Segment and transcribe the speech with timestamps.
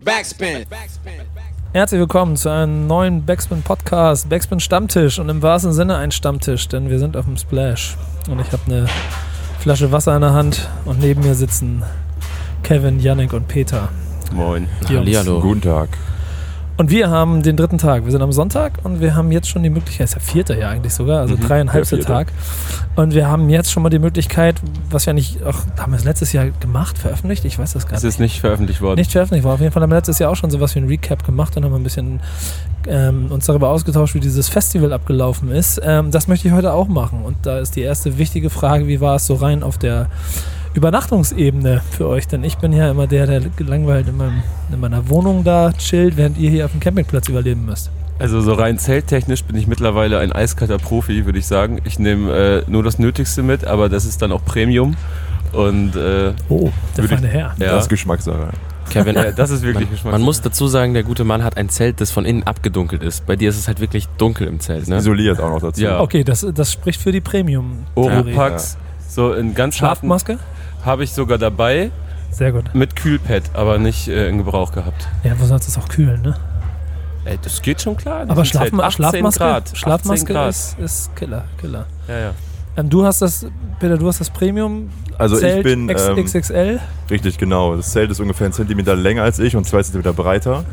[0.00, 0.64] Backspin.
[1.74, 6.68] Herzlich willkommen zu einem neuen Backspin Podcast, Backspin Stammtisch und im wahrsten Sinne ein Stammtisch,
[6.68, 7.96] denn wir sind auf dem Splash
[8.30, 8.88] und ich habe eine
[9.58, 11.82] Flasche Wasser in der Hand und neben mir sitzen
[12.62, 13.90] Kevin, Yannick und Peter.
[14.32, 14.66] Moin.
[14.88, 15.40] Hallihallo.
[15.40, 15.90] Guten Tag.
[16.78, 18.04] Und wir haben den dritten Tag.
[18.04, 20.70] Wir sind am Sonntag und wir haben jetzt schon die Möglichkeit, ist der vierte ja
[20.70, 22.24] eigentlich sogar, also Mhm, dreieinhalbste der vierte.
[22.26, 22.32] Tag.
[22.96, 24.56] Und wir haben jetzt schon mal die Möglichkeit,
[24.90, 27.44] was wir nicht, auch, haben wir es letztes Jahr gemacht, veröffentlicht?
[27.44, 28.14] Ich weiß das gar Es nicht.
[28.14, 28.98] ist nicht veröffentlicht worden.
[28.98, 29.54] Nicht veröffentlicht war.
[29.54, 31.64] Auf jeden Fall haben wir letztes Jahr auch schon sowas wie ein Recap gemacht und
[31.64, 32.20] haben ein bisschen
[32.88, 35.80] ähm, uns darüber ausgetauscht, wie dieses Festival abgelaufen ist.
[35.84, 37.22] Ähm, das möchte ich heute auch machen.
[37.22, 40.06] Und da ist die erste wichtige Frage, wie war es so rein auf der
[40.74, 42.28] Übernachtungsebene für euch?
[42.28, 46.16] Denn ich bin ja immer der, der gelangweilt in, meinem, in meiner Wohnung da chillt,
[46.16, 47.90] während ihr hier auf dem Campingplatz überleben müsst.
[48.18, 51.80] Also so rein zelttechnisch bin ich mittlerweile ein eiskalter Profi, würde ich sagen.
[51.84, 52.32] Ich nehme
[52.66, 54.96] äh, nur das Nötigste mit, aber das ist dann auch Premium.
[55.52, 57.54] Und äh, Oh, der feine Herr.
[57.58, 58.48] ja, Das ist Geschmackssache.
[58.90, 60.12] Kevin, ja, das ist wirklich man, Geschmack.
[60.12, 63.26] man muss dazu sagen, der gute Mann hat ein Zelt, das von innen abgedunkelt ist.
[63.26, 64.96] Bei dir ist es halt wirklich dunkel im Zelt, ne?
[64.96, 65.80] Isoliert auch noch dazu.
[65.82, 66.00] Ja.
[66.00, 67.86] Okay, das, das spricht für die Premium.
[67.94, 68.76] Oropax,
[69.08, 70.38] so in ganz harten Schlafmaske?
[70.84, 71.90] Habe ich sogar dabei
[72.30, 72.74] Sehr gut.
[72.74, 75.08] mit Kühlpad, aber nicht äh, in Gebrauch gehabt.
[75.24, 76.36] Ja, wo sollst du es auch kühlen, ne?
[77.24, 78.24] Ey, das geht schon klar.
[78.28, 78.44] Aber.
[78.44, 79.62] Schlafma 18 Schlafmaske, Grad.
[79.64, 80.48] 18 Schlafmaske Grad.
[80.50, 81.86] ist, ist Killer, Killer.
[82.08, 82.30] Ja, ja.
[82.76, 83.46] Ähm, du hast das,
[83.78, 84.90] Peter, du hast das Premium
[85.22, 86.80] Also Zelt ich bin ähm, XXL.
[87.08, 87.76] richtig genau.
[87.76, 90.64] Das Zelt ist ungefähr einen Zentimeter länger als ich und zwei Zentimeter breiter.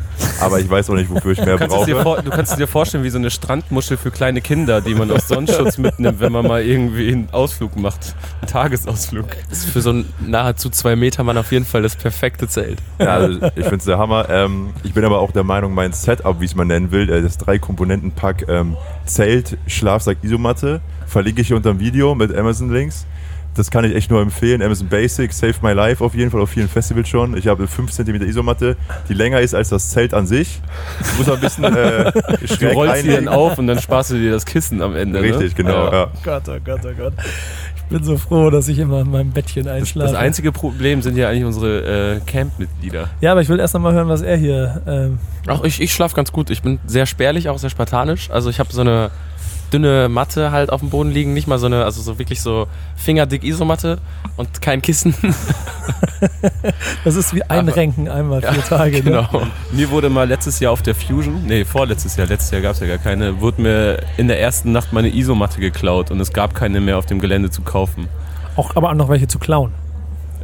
[0.42, 1.96] Aber ich weiß auch nicht, wofür ich mehr du, brauche.
[2.02, 5.12] vor, du kannst es dir vorstellen wie so eine Strandmuschel für kleine Kinder, die man
[5.12, 8.16] aus Sonnenschutz mitnimmt, wenn man mal irgendwie einen Ausflug macht.
[8.42, 9.28] Einen Tagesausflug.
[9.50, 12.80] Das ist für so einen nahezu zwei Meter Mann auf jeden Fall das perfekte Zelt.
[12.98, 14.30] Ja, also ich finde es der Hammer.
[14.30, 17.08] Ähm, ich bin aber auch der Meinung, mein Setup, wie ich es mal nennen will,
[17.10, 23.06] äh, das Drei-Komponenten-Pack ähm, Zelt, Schlafsack, Isomatte, verlinke ich hier unter dem Video mit Amazon-Links.
[23.56, 24.62] Das kann ich echt nur empfehlen.
[24.62, 27.36] Amazon Basic, Save My Life auf jeden Fall, auf vielen Festivals schon.
[27.36, 28.78] Ich habe 5 cm Isomatte,
[29.10, 30.62] die länger ist als das Zelt an sich.
[31.18, 32.12] Muss man ein bisschen äh,
[32.60, 33.28] Du rollst sie dann reinlegen.
[33.28, 35.22] auf und dann sparst du dir das Kissen am Ende.
[35.22, 35.64] Richtig, ne?
[35.64, 35.86] genau.
[35.86, 35.92] Ja.
[35.92, 36.12] Ja.
[36.24, 37.14] Gott, oh Gott, oh Gott.
[37.76, 40.12] Ich bin so froh, dass ich immer in meinem Bettchen einschlafe.
[40.12, 43.10] das einzige Problem sind ja eigentlich unsere äh, Camp-Mitglieder.
[43.20, 44.82] ja, aber ich will erst noch mal hören, was er hier.
[44.88, 46.52] Ähm, Auch ich, ich schlafe ganz gut.
[46.52, 48.30] Ich bin sehr spärlich, auch sehr spartanisch.
[48.30, 49.10] Also ich habe so eine
[49.74, 51.34] dünne Matte halt auf dem Boden liegen.
[51.34, 54.00] Nicht mal so eine, also so wirklich so fingerdick Isomatte
[54.38, 55.14] und kein Kissen.
[57.04, 58.98] das ist wie Einrenken einmal vier Tage.
[58.98, 59.04] Ne?
[59.04, 59.44] genau.
[59.72, 62.80] Mir wurde mal letztes Jahr auf der Fusion, nee, vorletztes Jahr, letztes Jahr gab es
[62.80, 66.54] ja gar keine, wurde mir in der ersten Nacht meine Isomatte geklaut und es gab
[66.56, 68.08] keine mehr auf dem Gelände zu kaufen.
[68.56, 69.72] Auch aber auch noch welche zu klauen.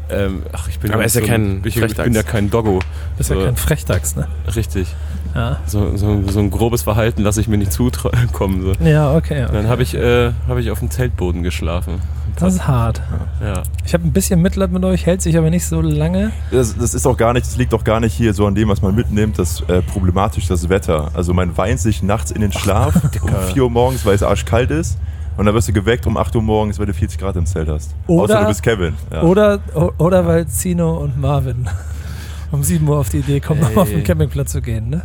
[0.10, 2.24] Ähm, ach, ich bin Aber ja ist ja so kein ein, ich, ich bin ja
[2.24, 2.80] kein Doggo.
[3.18, 3.40] Bist So.
[3.40, 4.28] ja kein Frechdachs, ne?
[4.56, 4.88] Richtig.
[5.36, 5.60] Ja.
[5.66, 8.62] So, so, so ein grobes Verhalten lasse ich mir nicht zukommen.
[8.62, 8.72] So.
[8.84, 9.44] Ja, okay.
[9.44, 9.54] okay.
[9.54, 12.02] Dann habe ich, äh, hab ich auf dem Zeltboden geschlafen.
[12.38, 13.02] Das ist hart.
[13.42, 13.64] Ja.
[13.86, 16.32] Ich habe ein bisschen Mitleid mit euch, hält sich aber nicht so lange.
[16.52, 18.70] Das, das ist auch gar nicht, das liegt auch gar nicht hier so an dem,
[18.70, 21.12] was man mitnimmt, das äh, problematisch das Wetter.
[21.14, 24.72] Also man weint sich nachts in den Schlaf um 4 Uhr morgens, weil es arschkalt
[24.72, 24.98] ist.
[25.38, 27.68] Und dann wirst du geweckt um 8 Uhr morgens, weil du 40 Grad im Zelt
[27.68, 27.94] hast.
[28.08, 28.94] Oder- Außer du bist Kevin.
[29.12, 29.22] Ja.
[29.24, 29.60] Oder,
[29.98, 31.68] oder weil Zino und Marvin
[32.52, 33.78] um 7 Uhr auf die Idee kommen, Ey.
[33.78, 35.04] auf den Campingplatz zu gehen, ne?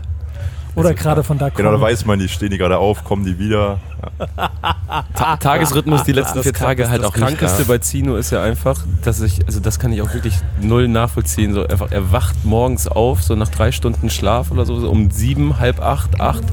[0.75, 1.57] Oder gerade von da kommen.
[1.57, 3.81] Genau, da weiß man, die stehen die gerade auf, kommen die wieder.
[5.15, 8.17] Ta Tagesrhythmus die letzten Das, vier Tage das, halt das auch nicht Krankeste bei Zino
[8.17, 11.53] ist ja einfach, dass ich, also das kann ich auch wirklich null nachvollziehen.
[11.53, 15.11] So einfach, er wacht morgens auf, so nach drei Stunden Schlaf oder so, so um
[15.11, 16.45] sieben, halb acht, acht.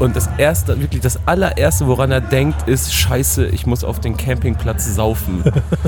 [0.00, 4.16] Und das erste, wirklich das allererste, woran er denkt, ist, scheiße, ich muss auf den
[4.16, 5.44] Campingplatz saufen.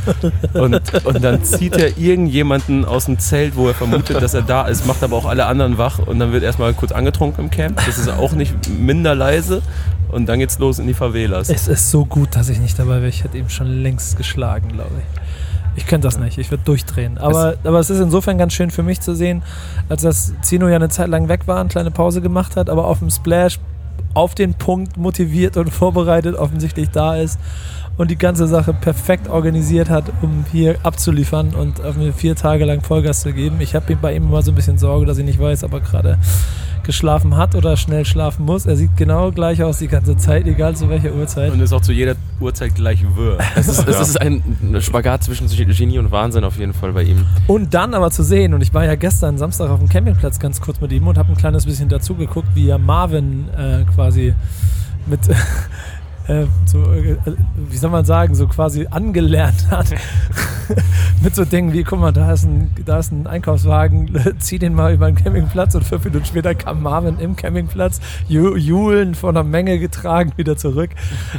[0.53, 4.67] und, und dann zieht er irgendjemanden aus dem Zelt, wo er vermutet, dass er da
[4.67, 7.81] ist, macht aber auch alle anderen wach und dann wird erstmal kurz angetrunken im Camp.
[7.87, 9.63] Das ist auch nicht minder leise.
[10.11, 11.49] Und dann geht's los in die Favelas.
[11.49, 13.09] Es ist so gut, dass ich nicht dabei wäre.
[13.09, 15.23] Ich hätte ihm schon längst geschlagen, glaube ich.
[15.75, 17.17] Ich könnte das nicht, ich würde durchdrehen.
[17.17, 19.43] Aber, aber es ist insofern ganz schön für mich zu sehen,
[19.89, 22.87] als dass Zino ja eine Zeit lang weg war, eine kleine Pause gemacht hat, aber
[22.87, 23.59] auf dem Splash
[24.15, 27.39] auf den Punkt motiviert und vorbereitet offensichtlich da ist
[27.99, 32.81] und die ganze Sache perfekt organisiert hat, um hier abzuliefern und mir vier Tage lang
[32.81, 33.61] Vollgas zu geben.
[33.61, 35.81] Ich habe bei ihm immer so ein bisschen Sorge, dass ich nicht weiß, ob er
[35.81, 36.19] gerade
[36.85, 38.67] geschlafen hat oder schnell schlafen muss.
[38.67, 41.53] Er sieht genau gleich aus die ganze Zeit, egal zu welcher Uhrzeit.
[41.53, 43.39] Und ist auch zu jeder Uhrzeit gleich wirr.
[43.55, 44.43] Es ist, es ist ein
[44.81, 47.27] Spagat zwischen Genie und Wahnsinn auf jeden Fall bei ihm.
[47.47, 50.61] Und dann aber zu sehen, und ich war ja gestern Samstag auf dem Campingplatz ganz
[50.61, 54.35] kurz mit ihm und habe ein kleines bisschen dazu geguckt, wie ja Marvin äh, quasi
[55.07, 55.21] mit
[56.33, 57.17] äh, so, äh,
[57.57, 59.87] wie soll man sagen, so quasi angelernt hat.
[61.23, 64.75] Mit so Dingen wie, guck mal, da ist ein, da ist ein Einkaufswagen, zieh den
[64.75, 69.35] mal über den Campingplatz und fünf Minuten später kam Marvin im Campingplatz, Ju Julen von
[69.35, 70.91] der Menge getragen, wieder zurück.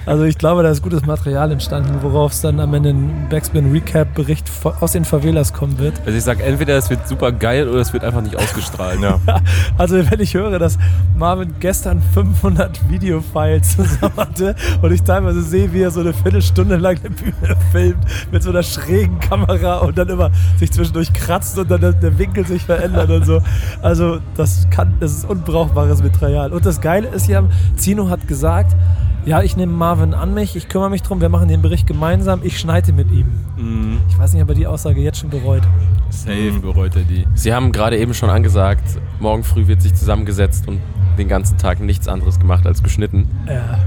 [0.05, 4.49] Also ich glaube, da ist gutes Material entstanden, worauf es dann am Ende ein Backspin-Recap-Bericht
[4.79, 5.99] aus den Favelas kommen wird.
[6.05, 9.01] Also ich sag entweder es wird super geil oder es wird einfach nicht ausgestrahlt.
[9.01, 9.19] Ja.
[9.77, 10.77] Also wenn ich höre, dass
[11.17, 16.75] Marvin gestern 500 Videofiles zusammen hatte und ich teilweise sehe, wie er so eine Viertelstunde
[16.75, 21.57] lang eine Bühne filmt mit so einer schrägen Kamera und dann immer sich zwischendurch kratzt
[21.57, 23.41] und dann der, Winkel sich verändert und so.
[23.81, 26.51] Also das kann, das ist unbrauchbares Material.
[26.51, 27.43] Und das Geile ist ja,
[27.77, 28.75] Zino hat gesagt,
[29.25, 32.41] ja, ich nehme Marvin an mich, ich kümmere mich drum, wir machen den Bericht gemeinsam,
[32.43, 33.27] ich schneide mit ihm.
[33.55, 33.99] Mhm.
[34.09, 35.63] Ich weiß nicht, ob er die Aussage jetzt schon bereut.
[36.09, 37.25] Safe bereut er die.
[37.35, 38.83] Sie haben gerade eben schon angesagt,
[39.21, 40.81] morgen früh wird sich zusammengesetzt und
[41.17, 43.29] den ganzen Tag nichts anderes gemacht als geschnitten.
[43.47, 43.79] Ja.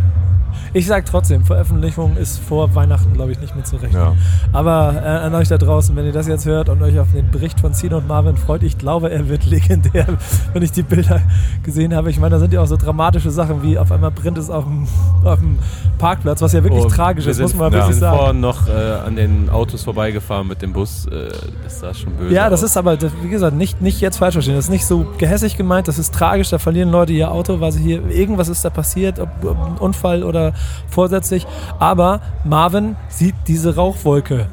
[0.76, 3.98] Ich sag trotzdem, Veröffentlichung ist vor Weihnachten, glaube ich, nicht mehr zu rechnen.
[3.98, 4.12] Ja.
[4.52, 7.30] Aber äh, an euch da draußen, wenn ihr das jetzt hört und euch auf den
[7.30, 10.06] Bericht von Zino und Marvin freut, ich glaube, er wird legendär,
[10.52, 11.22] wenn ich die Bilder
[11.62, 12.10] gesehen habe.
[12.10, 14.64] Ich meine, da sind ja auch so dramatische Sachen wie auf einmal brennt es auf
[14.64, 14.86] dem,
[15.24, 15.58] auf dem
[15.96, 18.18] Parkplatz, was ja wirklich Oh, tragisch wir ist, sind, muss man wir wirklich sind sagen.
[18.18, 18.72] vorhin noch äh,
[19.06, 21.06] an den Autos vorbeigefahren mit dem Bus.
[21.06, 21.30] Äh,
[21.64, 22.68] das sah schon böse Ja, das aus.
[22.72, 24.56] ist aber, wie gesagt, nicht, nicht jetzt falsch verstehen.
[24.56, 26.50] Das ist nicht so gehässig gemeint, das ist tragisch.
[26.50, 29.78] Da verlieren Leute ihr Auto, weil sie hier, irgendwas ist da passiert, ob, ob ein
[29.78, 30.52] Unfall oder
[30.88, 31.46] vorsätzlich.
[31.78, 34.46] Aber Marvin sieht diese Rauchwolke.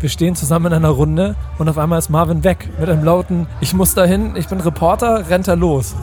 [0.00, 3.46] Wir stehen zusammen in einer Runde und auf einmal ist Marvin weg mit einem lauten:
[3.60, 5.94] Ich muss dahin, ich bin Reporter, rennt er los.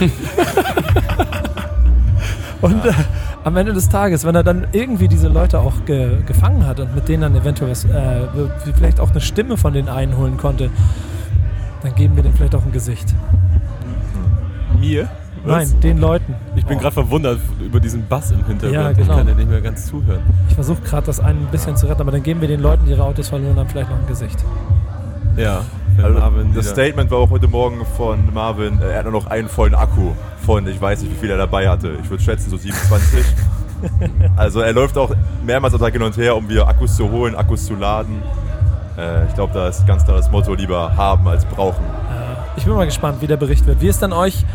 [2.62, 2.92] und äh,
[3.44, 6.94] am Ende des Tages, wenn er dann irgendwie diese Leute auch ge gefangen hat und
[6.94, 8.26] mit denen dann eventuell was, äh,
[8.74, 10.70] vielleicht auch eine Stimme von den einholen konnte,
[11.82, 13.14] dann geben wir denen vielleicht auch ein Gesicht.
[14.80, 15.08] Mir?
[15.46, 16.34] Nein, den Leuten.
[16.56, 18.72] Ich bin gerade verwundert über diesen Bass im Hintergrund.
[18.74, 19.16] Ja, Ich genau.
[19.16, 20.20] kann ja nicht mehr ganz zuhören.
[20.48, 22.90] Ich versuche gerade das ein bisschen zu retten, aber dann geben wir den Leuten, die
[22.92, 24.44] ihre Autos verloren haben, vielleicht noch ein Gesicht.
[25.36, 25.62] Ja,
[26.02, 29.26] Also, Marvin das Statement war auch heute Morgen von Marvin, äh, er hat nur noch
[29.26, 30.12] einen vollen Akku
[30.44, 31.92] von, ich weiß nicht, wie viel er dabei hatte.
[32.02, 33.24] Ich würde schätzen, so 27.
[34.36, 35.10] also er läuft auch
[35.44, 38.22] mehrmals am Tag hin und her, um wieder Akkus zu holen, Akkus zu laden.
[38.96, 41.84] Äh, ich glaube, da ist ganz klar das Motto, lieber haben als brauchen.
[42.56, 43.82] Ich bin mal gespannt, wie der Bericht wird.
[43.82, 44.46] Wie ist dann euch,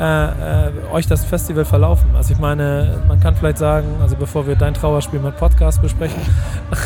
[0.00, 2.10] äh, äh, euch das Festival verlaufen?
[2.16, 6.20] Also ich meine, man kann vielleicht sagen, also bevor wir dein Trauerspiel mit Podcast besprechen,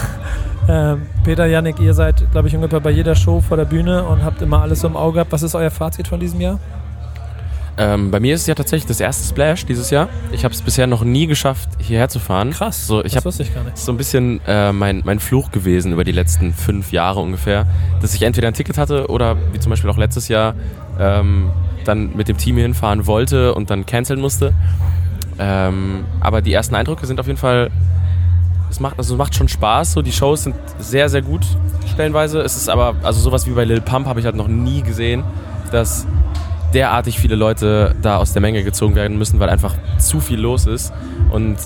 [0.69, 4.25] ähm, Peter, Yannick, ihr seid, glaube ich, ungefähr bei jeder Show vor der Bühne und
[4.25, 5.33] habt immer alles so im Auge gehabt.
[5.33, 6.59] Was ist euer Fazit von diesem Jahr?
[7.79, 10.09] Ähm, bei mir ist es ja tatsächlich das erste Splash dieses Jahr.
[10.33, 12.53] Ich habe es bisher noch nie geschafft, hierher zu fahren.
[12.53, 13.77] Krass, So, ich das wusste ich gar nicht.
[13.77, 17.67] so ein bisschen äh, mein, mein Fluch gewesen über die letzten fünf Jahre ungefähr,
[18.01, 20.55] dass ich entweder ein Ticket hatte oder wie zum Beispiel auch letztes Jahr
[20.99, 21.51] ähm,
[21.89, 24.53] dann mit dem Team hier hinfahren wollte und dann canceln musste.
[25.39, 27.71] Ähm, aber die ersten Eindrücke sind auf jeden Fall,
[28.71, 29.93] es macht, also es macht schon Spaß.
[29.93, 31.47] So, die Shows sind sehr, sehr gut
[31.93, 32.41] stellenweise.
[32.41, 35.25] Es ist aber, also sowas wie bei Lil Pump habe ich halt noch nie gesehen,
[35.71, 36.07] dass
[36.75, 40.67] derartig viele Leute da aus der Menge gezogen werden müssen, weil einfach zu viel los
[40.67, 40.93] ist
[41.31, 41.57] und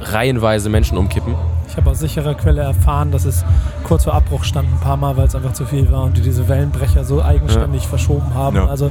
[0.00, 1.34] reihenweise Menschen umkippen.
[1.68, 3.44] Ich habe aus sicherer Quelle erfahren, dass es
[3.84, 6.20] kurz vor Abbruch stand ein paar Mal, weil es einfach zu viel war und die
[6.20, 8.56] diese Wellenbrecher so eigenständig verschoben haben.
[8.56, 8.66] Ja.
[8.66, 8.90] Also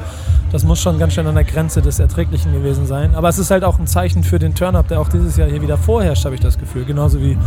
[0.51, 3.15] das muss schon ganz schön an der Grenze des Erträglichen gewesen sein.
[3.15, 5.61] Aber es ist halt auch ein Zeichen für den Turn-Up, der auch dieses Jahr hier
[5.61, 6.85] wieder vorherrscht, habe ich das Gefühl.
[6.85, 7.37] Genauso wie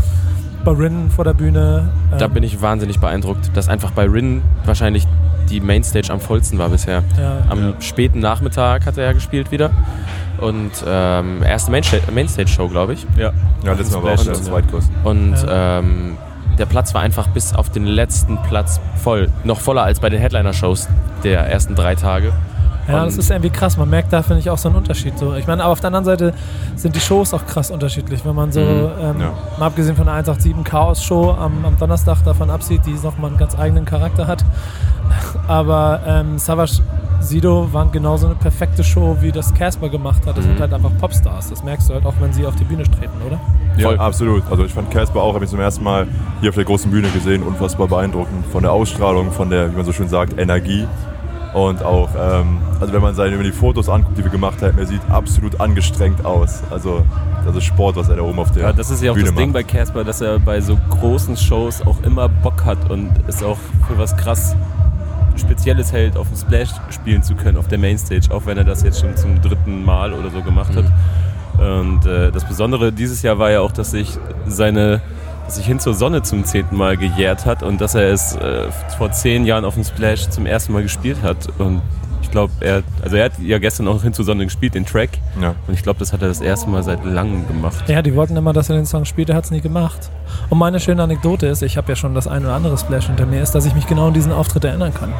[0.64, 1.88] bei Rin vor der Bühne.
[2.18, 5.06] Da Ähm, bin ich wahnsinnig beeindruckt, dass einfach bei Rin wahrscheinlich
[5.50, 7.02] die Mainstage am vollsten war bisher.
[7.20, 9.70] ja, Am späten Nachmittag hat er ja gespielt wieder.
[10.40, 13.06] Und ähm, erste Mainsta- Mainstage-Show, glaube ich.
[13.18, 13.32] Ja,
[13.64, 14.40] Ja, letztes Mal war auch der ja.
[14.42, 14.94] Zweitkosten.
[15.04, 15.78] Und Ja.
[15.80, 16.16] ähm,
[16.58, 19.28] der Platz war einfach bis auf den letzten Platz voll.
[19.44, 20.88] Noch voller als bei den Headliner-Shows
[21.24, 22.32] der ersten drei Tage.
[22.88, 23.76] Ja, das ist irgendwie krass.
[23.76, 25.18] Man merkt da, finde ich, auch so einen Unterschied.
[25.18, 26.34] So, ich meine, aber auf der anderen Seite
[26.76, 28.24] sind die Shows auch krass unterschiedlich.
[28.24, 29.32] Wenn man so, Mhm, ähm, ja.
[29.58, 33.58] mal abgesehen von der 187 Chaos-Show am, am Donnerstag davon absieht, die nochmal einen ganz
[33.58, 34.44] eigenen Charakter hat.
[35.48, 36.80] Aber ähm, Savage
[37.20, 40.36] Sido waren genauso eine perfekte Show, wie das Casper gemacht hat.
[40.36, 40.50] Das Mhm.
[40.50, 41.48] sind halt einfach Popstars.
[41.50, 43.40] Das merkst du halt auch, wenn sie auf die Bühne treten, oder?
[43.76, 43.98] Ja, Voll.
[43.98, 44.42] absolut.
[44.50, 46.06] Also ich fand Casper auch, habe ich zum ersten Mal
[46.40, 48.44] hier auf der großen Bühne gesehen, unfassbar beeindruckend.
[48.52, 50.86] Von der Ausstrahlung, von der, wie man so schön sagt, Energie.
[51.54, 54.76] Und auch, ähm, also wenn man seine wenn die Fotos anguckt, die wir gemacht haben,
[54.76, 56.62] er sieht absolut angestrengt aus.
[56.68, 57.04] Also
[57.46, 59.28] das ist Sport, was er da oben auf der Ja, das ist ja auch Bühne
[59.28, 59.54] das Ding macht.
[59.54, 63.58] bei Casper, dass er bei so großen Shows auch immer Bock hat und es auch
[63.86, 64.56] für was krass
[65.36, 68.82] Spezielles hält, auf dem Splash spielen zu können, auf der Mainstage, auch wenn er das
[68.82, 70.86] jetzt schon zum dritten Mal oder so gemacht hat.
[71.58, 75.00] Und äh, das Besondere dieses Jahr war ja auch, dass sich seine
[75.48, 79.12] sich hin zur Sonne zum zehnten Mal gejährt hat und dass er es äh, vor
[79.12, 81.48] zehn Jahren auf dem Splash zum ersten Mal gespielt hat.
[81.58, 81.82] Und
[82.22, 85.10] ich glaube, er, also er hat ja gestern auch hin zu Sonne gespielt, den Track.
[85.40, 85.54] Ja.
[85.66, 87.88] Und ich glaube, das hat er das erste Mal seit langem gemacht.
[87.88, 90.10] Ja, die wollten immer, dass er den Song spielt, er hat es nie gemacht.
[90.48, 93.26] Und meine schöne Anekdote ist, ich habe ja schon das ein oder andere Splash hinter
[93.26, 95.12] mir, ist, dass ich mich genau an diesen Auftritt erinnern kann.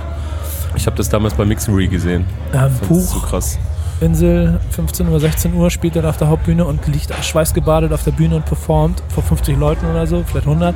[0.76, 2.24] Ich habe das damals bei Mixery gesehen.
[2.52, 3.58] Ähm, Puch, so krass.
[4.00, 8.04] Insel, 15 Uhr, 16 Uhr spielt er da auf der Hauptbühne und liegt schweißgebadet auf
[8.04, 10.74] der Bühne und performt vor 50 Leuten oder so, vielleicht 100.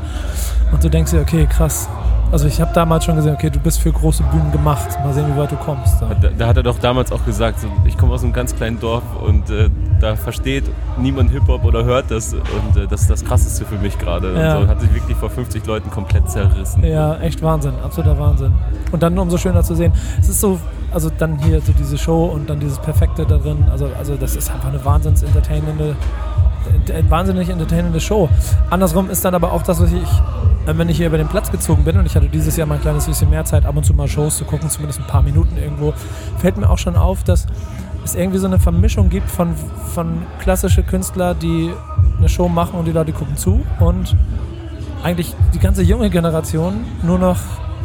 [0.73, 1.89] Und du denkst dir, okay, krass.
[2.31, 4.87] Also ich habe damals schon gesehen, okay, du bist für große Bühnen gemacht.
[5.03, 6.03] Mal sehen, wie weit du kommst.
[6.03, 6.15] Da.
[6.15, 8.79] Da, da hat er doch damals auch gesagt, so, ich komme aus einem ganz kleinen
[8.79, 10.65] Dorf und äh, da versteht
[10.99, 14.39] niemand Hip-Hop oder hört das und äh, das ist das Krasseste für mich gerade.
[14.39, 14.61] Ja.
[14.61, 16.85] So hat sich wirklich vor 50 Leuten komplett zerrissen.
[16.85, 18.53] Ja, echt Wahnsinn, absoluter Wahnsinn.
[18.93, 19.93] Und dann umso schöner zu sehen.
[20.21, 20.61] Es ist so,
[20.93, 23.65] also dann hier so diese Show und dann dieses Perfekte da drin.
[23.71, 25.97] Also, also das ist einfach eine wahnsinns entertainende,
[26.89, 28.29] ent- wahnsinnig entertainende Show.
[28.71, 30.03] Andersrum ist dann aber auch das, was ich,
[30.67, 32.77] äh, wenn ich hier über den Platz gezogen bin und ich hatte dieses Jahr mal
[32.77, 35.23] ein kleines bisschen mehr Zeit, ab und zu mal Shows zu gucken, zumindest ein paar
[35.23, 35.93] Minuten irgendwo,
[36.39, 37.47] fällt mir auch schon auf, dass
[38.05, 39.55] es irgendwie so eine Vermischung gibt von,
[39.95, 41.71] von klassische Künstler, die
[42.19, 44.17] eine Show machen und die Leute gucken zu und
[45.03, 47.37] eigentlich die ganze junge Generation nur noch,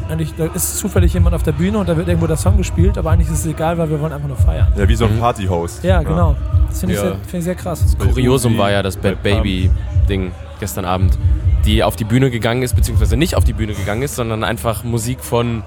[0.10, 2.98] eigentlich, da ist zufällig jemand auf der Bühne und da wird irgendwo der Song gespielt,
[2.98, 4.68] aber eigentlich ist es egal, weil wir wollen einfach nur feiern.
[4.78, 5.20] Ja, wie so ein Mhm.
[5.20, 5.84] Partyhost.
[5.84, 6.36] Ja, genau.
[6.70, 7.08] Das finde ich, Ja.
[7.08, 7.96] sehr- find ich sehr krass.
[8.00, 11.18] Kuriosum war ja das Bad Baby-Ding gestern Abend,
[11.66, 14.84] die auf die Bühne gegangen ist, beziehungsweise nicht auf die Bühne gegangen ist, sondern einfach
[14.84, 15.64] Musik von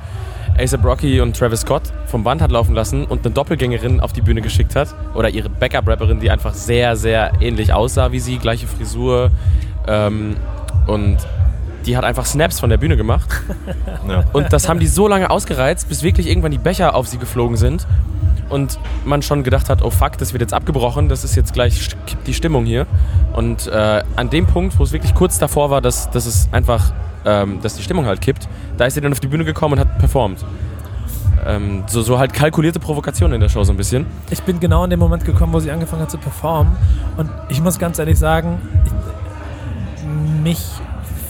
[0.58, 4.22] ASAP Rocky und Travis Scott vom Band hat laufen lassen und eine Doppelgängerin auf die
[4.22, 4.94] Bühne geschickt hat.
[5.14, 9.30] Oder ihre Backup-Rapperin, die einfach sehr, sehr ähnlich aussah wie sie, gleiche Frisur.
[9.86, 10.36] Ähm,
[10.86, 11.18] und
[11.86, 13.28] die hat einfach Snaps von der Bühne gemacht.
[14.08, 14.22] Ja.
[14.32, 17.56] Und das haben die so lange ausgereizt, bis wirklich irgendwann die Becher auf sie geflogen
[17.56, 17.86] sind.
[18.48, 21.88] Und man schon gedacht hat, oh fuck, das wird jetzt abgebrochen, das ist jetzt gleich
[22.06, 22.86] kippt die Stimmung hier.
[23.34, 26.92] Und äh, an dem Punkt, wo es wirklich kurz davor war, dass, dass es einfach,
[27.24, 29.80] ähm, dass die Stimmung halt kippt, da ist sie dann auf die Bühne gekommen und
[29.80, 30.44] hat performt.
[31.44, 34.06] Ähm, so, so halt kalkulierte Provokation in der Show so ein bisschen.
[34.30, 36.76] Ich bin genau in dem Moment gekommen, wo sie angefangen hat zu performen
[37.16, 40.02] und ich muss ganz ehrlich sagen, ich,
[40.44, 40.64] mich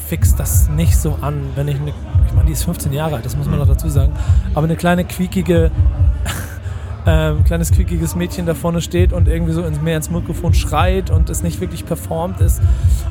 [0.09, 1.91] fixt das nicht so an, wenn ich eine,
[2.27, 4.13] ich meine, die ist 15 Jahre alt, das muss man noch dazu sagen,
[4.55, 5.71] aber eine kleine quiekige
[7.07, 11.11] ähm, kleines quickiges Mädchen da vorne steht und irgendwie so ins, mehr ins Mikrofon schreit
[11.11, 12.61] und es nicht wirklich performt ist.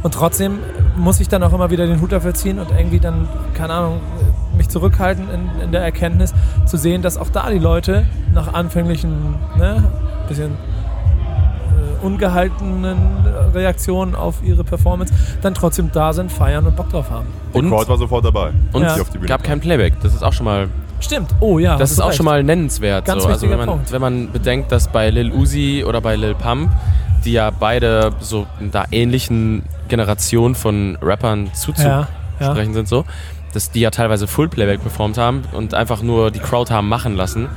[0.04, 0.60] Und trotzdem
[0.98, 4.02] muss ich dann auch immer wieder den Hut dafür ziehen und irgendwie dann, keine Ahnung,
[4.58, 6.34] mich zurückhalten in, in der Erkenntnis,
[6.66, 9.84] zu sehen, dass auch da die Leute nach anfänglichen, ne,
[10.28, 10.52] bisschen
[12.02, 12.98] ungehaltenen
[13.54, 17.28] Reaktionen auf ihre Performance dann trotzdem da sind, feiern und Bock drauf haben.
[17.54, 18.52] Und, Cord war sofort dabei.
[18.74, 18.96] und Ja.
[18.96, 19.94] Die auf die Bühne gab kein Playback.
[20.02, 20.68] Das ist auch schon mal
[21.02, 21.36] Stimmt.
[21.42, 21.78] Oh ja.
[21.78, 22.18] Das ist auch recht.
[22.18, 23.06] schon mal nennenswert.
[23.06, 23.30] Ganz so.
[23.30, 23.92] Also wenn man, Punkt.
[23.92, 26.72] wenn man bedenkt, dass bei Lil Uzi oder bei Lil Pump,
[27.25, 32.08] die ja beide so in der ähnlichen Generation von Rappern zuzusprechen
[32.40, 32.74] Ja, ja.
[32.74, 33.04] sind, so,
[33.54, 37.16] dass die ja teilweise Full Playback performt haben und einfach nur die Crowd haben machen
[37.16, 37.50] lassen.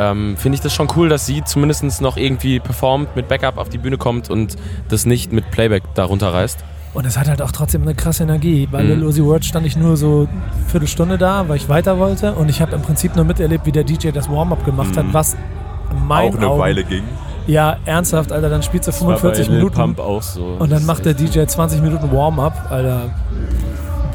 [0.00, 3.68] Ähm, Finde ich das schon cool, dass sie zumindest noch irgendwie performt, mit Backup auf
[3.68, 4.54] die Bühne kommt und
[4.88, 6.58] das nicht mit Playback darunter reißt.
[6.94, 8.66] Und es hat halt auch trotzdem eine krasse Energie.
[8.70, 8.88] Bei Mhm.
[8.88, 12.32] Lil Uzi Word stand ich nur so eine Viertelstunde da, weil ich weiter wollte.
[12.32, 15.12] Und ich habe im Prinzip nur miterlebt, wie der DJ das Warm-up gemacht hat, Mhm.
[15.14, 15.34] was
[15.90, 17.02] in meinen Auch eine Augen, Weile ging.
[17.46, 20.56] Ja, ernsthaft, Alter, dann spielst du Das war bei 45 Lil Minuten Pump auch so.
[20.58, 23.10] und dann macht der DJ 20 Minuten Warm-up, Alter.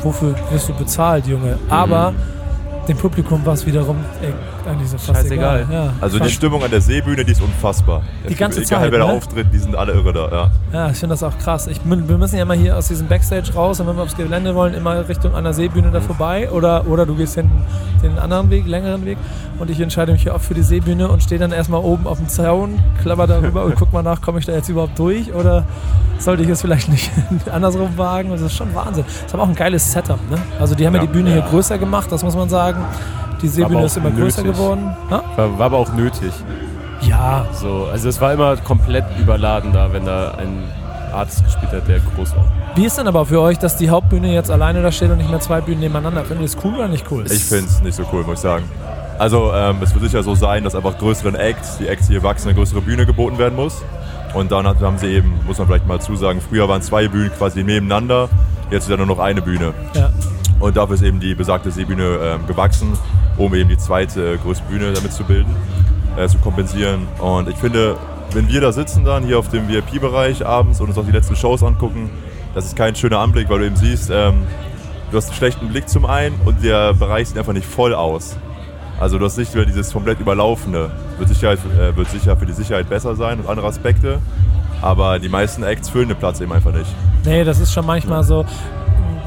[0.01, 1.57] Wofür wirst du bezahlt, Junge?
[1.65, 1.71] Mhm.
[1.71, 2.13] Aber
[2.87, 4.33] dem Publikum war es wiederum ey,
[4.67, 5.62] eigentlich so fast Scheißegal.
[5.63, 5.74] egal.
[5.74, 8.01] Ja, Also die Stimmung an der Seebühne, die ist unfassbar.
[8.29, 9.13] Die ganze Egal, Zeit, wer da ne?
[9.13, 10.29] auftritt, die sind alle irre da.
[10.32, 10.51] Ja.
[10.72, 11.67] Ja, ich finde das auch krass.
[11.67, 14.55] Ich, wir müssen ja mal hier aus diesem Backstage raus und wenn wir aufs Gelände
[14.55, 17.62] wollen, immer Richtung einer Seebühne da vorbei oder, oder du gehst hinten
[18.01, 19.17] den anderen Weg, längeren Weg
[19.60, 22.17] und ich entscheide mich hier oft für die Seebühne und stehe dann erstmal oben auf
[22.17, 25.63] dem Zaun, klapper darüber und guck mal nach, komme ich da jetzt überhaupt durch oder
[26.20, 27.10] sollte ich es vielleicht nicht
[27.51, 28.29] andersrum wagen?
[28.32, 29.03] Das ist schon Wahnsinn.
[29.08, 30.38] Das ist aber auch ein geiles Setup, ne?
[30.60, 31.08] Also die haben ja, Ja.
[31.08, 31.36] die Bühne Ja.
[31.38, 32.84] hier größer gemacht, das muss man sagen.
[33.43, 34.57] Die Seebühne ist immer größer nötig.
[34.57, 34.95] geworden.
[35.12, 35.21] Ha?
[35.35, 36.31] War, war aber auch nötig.
[37.01, 40.63] Ja, So, also es war immer komplett überladen da, wenn da ein
[41.13, 42.45] Artist gespielt hat, der groß war.
[42.75, 45.29] Wie ist denn aber für euch, dass die Hauptbühne jetzt alleine da steht und nicht
[45.29, 46.21] mehr zwei Bühnen nebeneinander?
[46.23, 47.25] Findet ihr das cool oder nicht cool?
[47.29, 48.63] Ich finde es nicht so cool, muss ich sagen.
[49.19, 52.23] Also ähm, es wird sicher so sein, dass einfach größeren Acts, die Acts, die hier
[52.23, 53.83] wachsen, eine größere Bühne geboten werden muss.
[54.33, 57.31] Und dann hat- haben sie eben, muss man vielleicht mal zusagen, früher waren zwei Bühnen
[57.38, 58.29] quasi nebeneinander,
[58.71, 59.73] jetzt ist ja nur noch eine Bühne.
[59.93, 60.09] Ja.
[60.59, 62.93] Und dafür ist eben die besagte Seebühne ähm, gewachsen,
[63.37, 65.55] um eben die zweite größte Bühne damit zu bilden,
[66.17, 67.07] äh, zu kompensieren.
[67.19, 67.97] Und ich finde,
[68.33, 71.35] wenn wir da sitzen dann hier auf dem VIP-Bereich abends und uns auch die letzten
[71.35, 72.09] Shows angucken,
[72.55, 74.43] das ist kein schöner Anblick, weil du eben siehst, ähm,
[75.11, 78.35] du hast einen schlechten Blick zum einen und der Bereich sieht einfach nicht voll aus.
[78.99, 80.91] Also du hast nicht mehr dieses komplett überlaufene.
[81.17, 84.19] Wird sicher, äh, wird sicher für die Sicherheit besser sein und andere Aspekte.
[84.81, 86.93] Aber die meisten Acts füllen den Platz eben einfach nicht.
[87.25, 88.45] Nee, das ist schon manchmal so.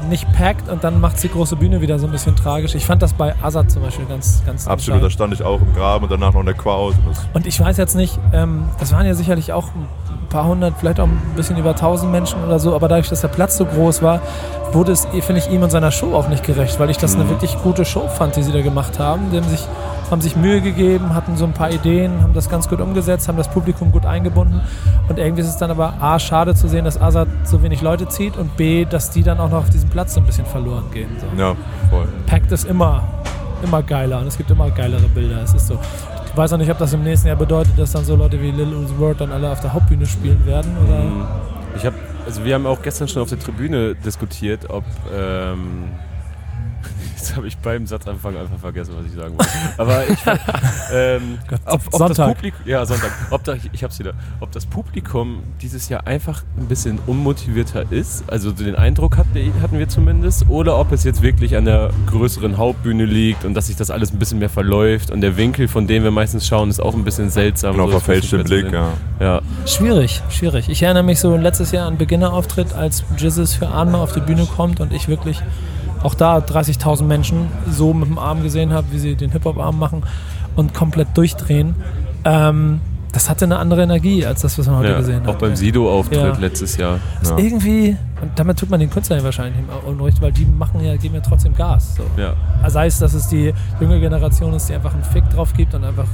[0.07, 2.75] Nicht packt und dann macht die große Bühne wieder so ein bisschen tragisch.
[2.75, 5.73] Ich fand das bei Azad zum Beispiel ganz, ganz Absolut, da stand ich auch im
[5.73, 6.95] Graben und danach noch in der Crowd.
[7.05, 9.87] Und Und ich weiß jetzt nicht, ähm, das waren ja sicherlich auch ein
[10.29, 13.27] paar hundert, vielleicht auch ein bisschen über tausend Menschen oder so, aber dadurch, dass der
[13.29, 14.21] Platz so groß war,
[14.73, 17.29] wurde es, finde ich, ihm und seiner Show auch nicht gerecht, weil ich das eine
[17.29, 19.31] wirklich gute Show fand, die sie da gemacht haben.
[19.33, 19.65] Haben sich,
[20.09, 23.37] haben sich Mühe gegeben, hatten so ein paar Ideen, haben das ganz gut umgesetzt, haben
[23.37, 24.61] das Publikum gut eingebunden.
[25.09, 28.07] Und irgendwie ist es dann aber A, schade zu sehen, dass Azad so wenig Leute
[28.07, 30.85] zieht und B, dass die dann auch noch auf diesem Platz so ein bisschen verloren
[30.93, 31.09] gehen.
[31.19, 31.41] So.
[31.41, 31.55] ja,
[31.89, 32.07] voll.
[32.25, 33.03] Packed ist immer,
[33.63, 35.41] immer geiler und es gibt immer geilere Bilder.
[35.43, 35.77] Es ist so.
[36.25, 38.51] Ich weiß auch nicht, ob das im nächsten Jahr bedeutet, dass dann so Leute wie
[38.51, 40.71] Lil Uzi Vert dann alle auf der Hauptbühne spielen werden.
[40.85, 41.03] Oder?
[41.75, 41.95] Ich habe,
[42.25, 45.89] also wir haben auch gestern schon auf der Tribüne diskutiert, ob ähm,
[47.37, 49.51] habe ich beim Satzanfang einfach vergessen, was ich sagen wollte.
[49.77, 50.19] Aber ich,
[50.93, 52.35] ähm, ob, ob das Sonntag.
[52.35, 56.67] Publikum, ja Sonntag, ob da, ich hab's wieder, ob das Publikum dieses Jahr einfach ein
[56.67, 59.27] bisschen unmotivierter ist, also den Eindruck hat,
[59.61, 63.67] hatten wir zumindest, oder ob es jetzt wirklich an der größeren Hauptbühne liegt und dass
[63.67, 66.69] sich das alles ein bisschen mehr verläuft und der Winkel, von dem wir meistens schauen,
[66.69, 67.73] ist auch ein bisschen seltsam.
[67.73, 68.93] Genau, so, das verfälscht den ich Blick, ja.
[69.19, 70.69] Ja, Schwierig, schwierig.
[70.69, 74.45] Ich erinnere mich so letztes Jahr an Beginnerauftritt, als Jizzes für Arme auf die Bühne
[74.45, 75.41] kommt und ich wirklich
[76.03, 80.03] auch da 30.000 Menschen so mit dem Arm gesehen habe, wie sie den Hip-Hop-Arm machen
[80.55, 81.75] und komplett durchdrehen.
[82.25, 82.81] Ähm,
[83.13, 85.27] das hatte eine andere Energie als das, was man heute ja gesehen hat.
[85.29, 86.37] auch beim Sido-Auftritt Ja.
[86.37, 86.99] letztes Jahr.
[87.21, 87.37] ist Ja.
[87.37, 89.55] irgendwie, und damit tut man den Künstlern ja wahrscheinlich
[89.87, 91.95] Unrecht, weil die machen ja, geben ja trotzdem Gas.
[91.95, 92.03] So.
[92.21, 92.33] Ja.
[92.69, 95.83] Sei es, dass es die junge Generation ist, die einfach einen Fick drauf gibt und
[95.83, 96.05] einfach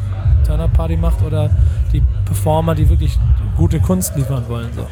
[0.45, 1.49] Turner-Party macht oder
[1.91, 3.17] die Performer, die wirklich
[3.57, 4.67] gute Kunst liefern wollen.
[4.75, 4.85] So.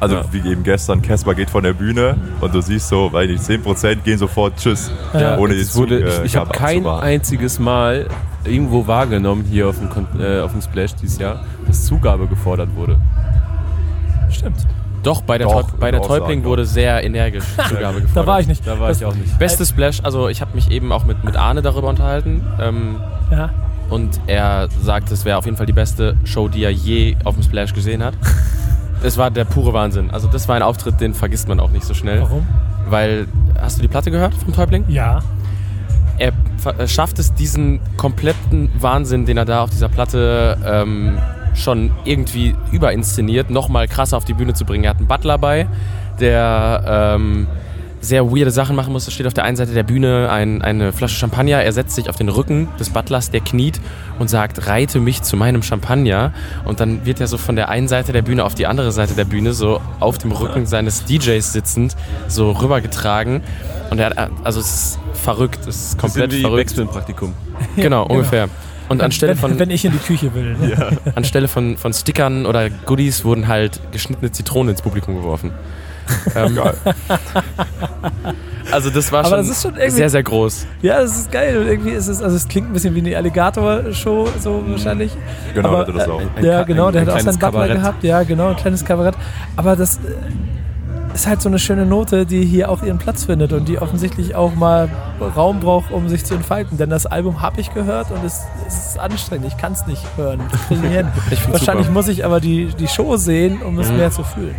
[0.00, 0.24] Also Ja.
[0.30, 4.02] wie eben gestern, Casper geht von der Bühne und du siehst so, weiß nicht, 10%
[4.04, 4.90] gehen sofort Tschüss.
[5.14, 5.38] Ja.
[5.38, 8.06] Ohne es die wurde, Zug- ich äh, ich habe Gabe kein einziges Mal
[8.44, 9.88] irgendwo wahrgenommen hier auf dem,
[10.20, 12.96] äh, auf dem Splash dieses Jahr, dass Zugabe gefordert wurde.
[14.30, 14.58] Stimmt.
[15.02, 18.16] Doch, bei der, Doch, bei der ich Täubling wurde sehr energisch Zugabe gefordert.
[18.16, 18.66] Da war ich nicht.
[18.66, 19.38] Da war Das- ich auch nicht.
[19.38, 22.42] Beste Splash, also ich habe mich eben auch mit, mit Arne darüber unterhalten.
[22.60, 22.96] Ähm,
[23.30, 23.50] Ja.
[23.88, 27.34] und er sagt, es wäre auf jeden Fall die beste Show, die er je auf
[27.34, 28.14] dem Splash gesehen hat.
[29.02, 30.10] Es war der pure Wahnsinn.
[30.10, 32.22] Also das war ein Auftritt, den vergisst man auch nicht so schnell.
[32.22, 32.46] Warum?
[32.88, 33.26] Weil,
[33.60, 34.84] hast du die Platte gehört vom Täubling?
[34.88, 35.20] Ja.
[36.18, 36.32] Er
[36.78, 41.18] äh, schafft es, diesen kompletten Wahnsinn, den er da auf dieser Platte ähm,
[41.54, 44.84] schon irgendwie überinszeniert, nochmal krasser auf die Bühne zu bringen.
[44.84, 45.66] Er hat einen Butler bei,
[46.20, 47.46] der ähm,
[48.06, 49.06] sehr weirde Sachen machen muss.
[49.06, 51.62] Es steht auf der einen Seite der Bühne ein, eine Flasche Champagner.
[51.62, 53.80] Er setzt sich auf den Rücken des Butlers, der kniet
[54.18, 56.32] und sagt, reite mich zu meinem Champagner.
[56.64, 59.14] Und dann wird er so von der einen Seite der Bühne auf die andere Seite
[59.14, 61.96] der Bühne, so auf dem Rücken seines DJs sitzend,
[62.28, 63.42] so rübergetragen.
[63.90, 66.70] Und er hat, also es ist verrückt, es ist komplett wie verrückt.
[66.70, 67.34] Wechsel im Praktikum.
[67.76, 68.48] Genau, ungefähr.
[68.88, 70.56] Und anstelle wenn, von, wenn ich in die Küche will.
[70.56, 70.98] Ne?
[71.14, 75.52] anstelle von, von Stickern oder Goodies wurden halt geschnittene Zitronen ins Publikum geworfen.
[76.34, 76.74] ähm, Geil.
[78.72, 80.66] also das war Aber schon, das ist schon sehr, sehr groß.
[80.82, 81.58] Ja, das ist geil.
[81.58, 85.12] Und irgendwie ist es, also es klingt ein bisschen wie eine Alligator-Show, so wahrscheinlich.
[85.54, 86.20] Genau, Aber, hatte das auch.
[86.36, 88.04] Ein ja, genau, ein- der ein hat auch seinen Butler gehabt.
[88.04, 89.14] Ja, genau, ein kleines Kabarett.
[89.56, 93.52] Aber das äh, ist halt so eine schöne Note, die hier auch ihren Platz findet
[93.52, 94.88] und die offensichtlich auch mal
[95.34, 96.76] Raum braucht, um sich zu entfalten.
[96.76, 99.46] Denn das Album habe ich gehört und es, es ist anstrengend.
[99.46, 100.40] Ich kann es nicht hören.
[101.30, 101.92] Ich Wahrscheinlich super.
[101.98, 104.54] muss ich aber die, die Show sehen, um es mehr zu fühlen.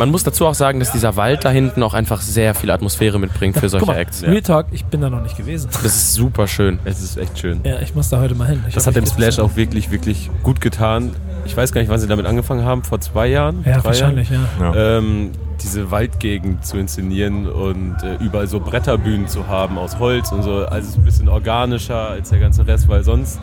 [0.00, 3.20] Man muss dazu auch sagen, dass dieser Wald da hinten auch einfach sehr viel Atmosphäre
[3.20, 4.22] mitbringt für solche Guck mal, Acts.
[4.22, 5.68] Real Talk, ich bin da noch nicht gewesen.
[5.70, 6.78] Das ist super schön.
[6.86, 7.60] Es ist echt schön.
[7.64, 8.64] Ja, ich muss da heute mal hin.
[8.66, 11.10] Ich Das hat dem Splash auch wirklich, wirklich gut getan.
[11.44, 13.62] Ich weiß gar nicht, wann sie damit angefangen haben, vor zwei Jahren?
[13.66, 14.38] Ja, drei wahrscheinlich, ja.
[14.58, 14.74] Ja.
[14.74, 15.04] Jahren?
[15.04, 15.30] Ähm,
[15.62, 20.64] diese Waldgegend zu inszenieren und äh, überall so Bretterbühnen zu haben aus Holz und so.
[20.64, 23.38] Also es ist ein bisschen organischer als der ganze Rest, weil sonst,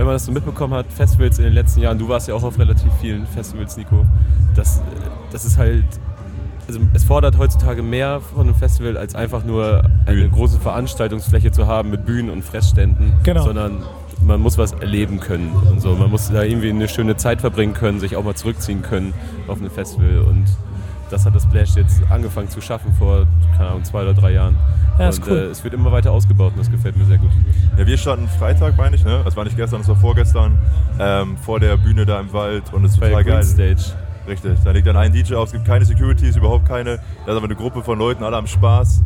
[0.00, 2.42] wenn man das so mitbekommen hat, Festivals in den letzten Jahren, du warst ja auch
[2.42, 4.06] auf relativ vielen Festivals, Nico,
[4.54, 4.80] das,
[5.30, 5.84] das ist halt
[6.66, 11.66] also es fordert heutzutage mehr von einem Festival, als einfach nur eine große Veranstaltungsfläche zu
[11.66, 13.42] haben mit Bühnen und Fressständen, Genau.
[13.42, 13.82] sondern
[14.24, 15.94] man muss was erleben können und so.
[15.94, 19.12] Man muss da irgendwie eine schöne Zeit verbringen können, sich auch mal zurückziehen können
[19.48, 20.46] auf ein Festival und
[21.10, 24.56] das hat das Splash jetzt angefangen zu schaffen vor, keine Ahnung, zwei oder drei Jahren.
[24.98, 25.38] Ja, ist und cool.
[25.38, 27.30] äh, es wird immer weiter ausgebaut und das gefällt mir sehr gut.
[27.76, 29.20] Ja, wir standen Freitag, meine ich, ne?
[29.24, 30.58] Das war nicht gestern, das war vorgestern,
[30.98, 33.44] ähm, vor der Bühne da im Wald und es ist total geil.
[33.44, 33.94] Stage.
[34.30, 37.00] Richtig, da liegt dann ein DJ auf, es gibt keine Securities, überhaupt keine.
[37.26, 39.02] Da ist aber eine Gruppe von Leuten, alle haben Spaß.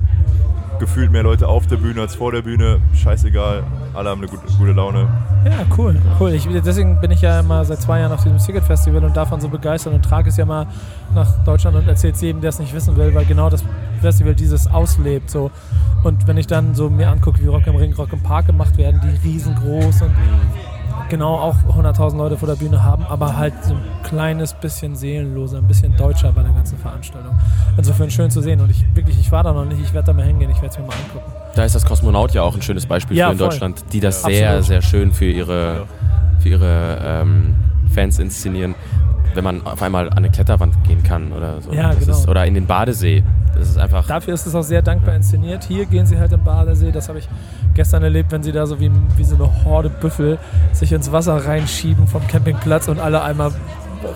[0.79, 2.79] Gefühlt mehr Leute auf der Bühne als vor der Bühne.
[2.93, 3.63] Scheißegal,
[3.95, 5.09] alle haben eine gute, gute Laune.
[5.47, 6.35] Ja, cool, cool.
[6.35, 9.41] Ich, deswegen bin ich ja immer seit zwei Jahren auf diesem Ticket Festival und davon
[9.41, 10.67] so begeistert und trage es ja mal
[11.15, 13.65] nach Deutschland und erzähle es jedem, der es nicht wissen will, weil genau das
[14.03, 15.31] Festival dieses auslebt.
[15.31, 15.51] So.
[16.03, 18.77] Und wenn ich dann so mir angucke, wie Rock im Ring, Rock im Park gemacht
[18.77, 20.11] werden, die riesengroß und
[21.09, 25.59] genau auch 100.000 Leute vor der Bühne haben, aber halt so ein kleines bisschen seelenloser,
[25.59, 27.35] ein bisschen deutscher bei der ganzen Veranstaltung.
[27.77, 30.13] Insofern schön zu sehen und ich wirklich, ich war da noch nicht, ich werde da
[30.13, 31.33] mal hingehen, ich werde es mir mal angucken.
[31.55, 33.49] Da ist das Kosmonaut ja auch ein schönes Beispiel Ja, für in voll.
[33.49, 34.29] Deutschland, die das Ja.
[34.29, 34.67] sehr, Absolut.
[34.67, 35.87] sehr schön für ihre,
[36.41, 37.55] für ihre ähm,
[37.95, 38.75] Fans inszenieren.
[39.35, 41.73] Wenn man auf einmal an eine Kletterwand gehen kann oder so.
[41.73, 42.13] Ja, das genau.
[42.13, 43.23] Ist, oder in den Badesee.
[43.57, 44.07] Das ist einfach.
[44.07, 45.65] Dafür ist es auch sehr dankbar inszeniert.
[45.65, 47.29] Hier gehen sie halt im Badesee, das habe ich
[47.75, 50.39] gestern erlebt, wenn sie da so wie, wie so eine Horde Büffel
[50.73, 53.53] sich ins Wasser reinschieben vom Campingplatz und alle einmal,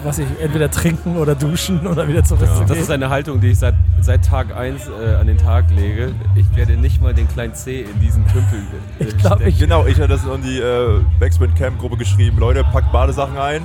[0.05, 3.49] was ich, entweder trinken oder duschen oder wieder zurück zu Das ist eine Haltung, die
[3.49, 6.11] ich seit, seit Tag 1 äh, an den Tag lege.
[6.35, 8.59] Ich werde nicht mal den kleinen C in diesen Tümpel
[9.01, 9.49] äh, Ich glaub, stecken.
[9.51, 12.39] ich- Genau, ich hatte das in die äh, Backspin Camp Gruppe geschrieben.
[12.39, 13.63] Leute, packt Badesachen ein.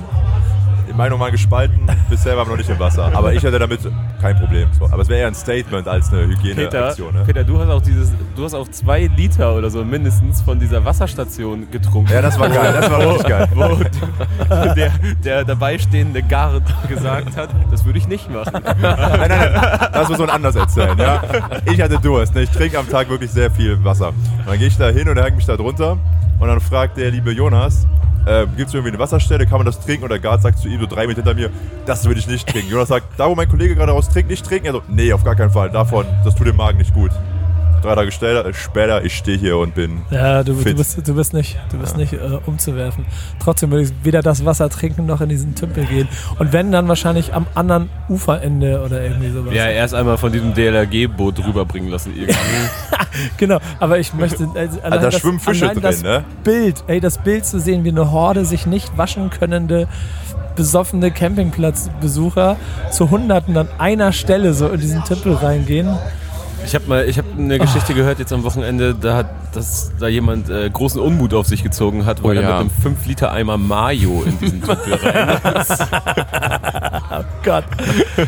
[0.88, 1.80] Die Meinung waren gespalten.
[2.10, 3.10] Bisher waren wir noch nicht im Wasser.
[3.14, 3.80] Aber ich hatte damit
[4.20, 4.68] kein Problem.
[4.90, 7.14] Aber es wäre eher ein Statement als eine Hygieneaktion.
[7.14, 7.22] Ne?
[7.26, 10.84] Peter, du hast auch dieses, du hast auch zwei Liter oder so mindestens von dieser
[10.84, 12.12] Wasserstation getrunken.
[12.12, 12.72] Ja, das war geil.
[12.72, 13.48] Das war richtig geil.
[13.54, 14.92] wo der,
[15.24, 18.62] der dabei stehende Guard gesagt hat, das würde ich nicht machen.
[18.62, 19.88] Nein, nein, nein.
[19.92, 20.98] Das muss man anders erzählen.
[20.98, 21.22] Ja?
[21.70, 22.34] Ich hatte Durst.
[22.34, 22.42] Ne?
[22.42, 24.08] Ich trinke am Tag wirklich sehr viel Wasser.
[24.08, 25.98] Und dann gehe ich da hin und hänge mich da drunter.
[26.38, 27.86] Und dann fragt der liebe Jonas,
[28.26, 30.04] äh, gibt es irgendwie eine Wasserstelle, kann man das trinken?
[30.04, 31.50] Und der Guard sagt zu ihm, so drei Meter hinter mir,
[31.86, 32.70] das würde ich nicht trinken.
[32.70, 34.66] Jonas sagt, da wo mein Kollege gerade raus trinkt, nicht trinken.
[34.66, 35.70] Er so, nee, auf gar keinen Fall.
[35.70, 37.10] Davon, das tut dem Magen nicht gut.
[37.84, 41.34] Drei Tage später, später ich stehe hier und bin Ja, du, du, bist, du bist
[41.34, 43.04] nicht, du bist nicht äh, umzuwerfen.
[43.38, 46.08] Trotzdem würde ich weder das Wasser trinken noch in diesen Tümpel gehen.
[46.38, 49.52] Und wenn, dann wahrscheinlich am anderen Uferende oder irgendwie sowas.
[49.54, 52.34] Ja, erst einmal von diesem DLRG-Boot rüberbringen lassen irgendwie.
[53.36, 54.48] Genau, aber ich möchte.
[54.56, 56.24] Also, allein da das- schwimmen Fische allein drin, das ne?
[56.42, 59.86] Bild, ey, das Bild zu sehen, wie eine Horde sich nicht waschen könnende,
[60.56, 62.56] besoffene Campingplatzbesucher
[62.90, 65.88] zu Hunderten an einer Stelle so in diesen Tümpel reingehen.
[66.64, 70.08] Ich habe mal, ich habe eine Geschichte gehört jetzt am Wochenende, da hat, dass da
[70.08, 72.48] jemand äh, großen Unmut auf sich gezogen hat, wo Oh er ja.
[72.48, 75.38] mit einem 5 Liter Eimer Mayo in diesen Tümpel rein.
[77.10, 77.64] Oh Gott.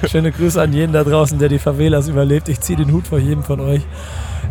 [0.08, 2.48] Schöne Grüße an jeden da draußen, der die Favelas überlebt.
[2.48, 3.82] Ich ziehe den Hut vor jedem von euch.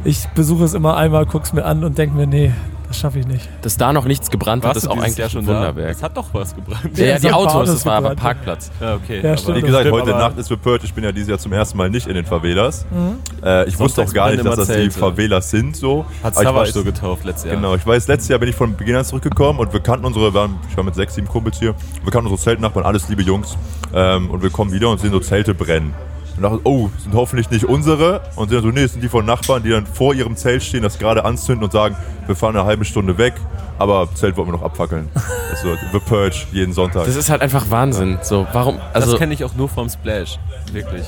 [0.04, 2.52] Ich besuche es immer einmal, guck's mir an und denke mir, nee,
[3.00, 3.48] schaffe ich nicht.
[3.62, 5.54] Dass da noch nichts gebrannt hat, Warst ist du auch eigentlich Jahr ein schon da?
[5.56, 5.92] Wunderwerk.
[5.92, 6.98] Es hat doch was gebrannt.
[6.98, 8.16] Ja, ja, die ein Autos, das war aber.
[8.16, 8.72] Parkplatz.
[8.82, 9.22] Ja, okay.
[9.22, 9.58] Ja, aber- stimmt.
[9.58, 10.84] Wie gesagt, heute aber- Nacht ist Repert.
[10.84, 12.86] Ich bin ja dieses Jahr zum ersten Mal nicht in den Favelas.
[12.92, 13.18] Mhm.
[13.44, 15.00] Äh, ich wusste auch Sonntags gar nicht, dass das die Zelte.
[15.00, 15.76] Favelas sind.
[15.76, 16.06] So.
[16.24, 17.56] Hat Savage so getauft letztes Jahr.
[17.56, 20.34] Genau, ich weiß, letztes Jahr bin ich von Beginn an zurückgekommen und wir kannten unsere,
[20.34, 23.58] waren, ich war mit sechs, sieben Kumpels hier, wir kannten unsere Zeltnachbarn, alles liebe Jungs.
[23.94, 25.94] Ähm, und wir kommen wieder und sehen so Zelte brennen.
[26.38, 28.22] Und dachten, oh, sind hoffentlich nicht unsere.
[28.36, 30.64] Und sind dann so, nee, das sind die von Nachbarn, die dann vor ihrem Zelt
[30.64, 31.96] stehen, das gerade anzünden und sagen,
[32.28, 33.34] wir fahren eine halbe Stunde weg,
[33.80, 35.10] aber Zelt wollen wir noch abfackeln.
[35.50, 37.06] Das ist so The Purge jeden Sonntag.
[37.06, 38.18] Das ist halt einfach Wahnsinn.
[38.24, 38.78] So, warum?
[38.94, 40.38] das Also, kenne ich auch nur vom Splash.
[40.74, 41.06] Wirklich.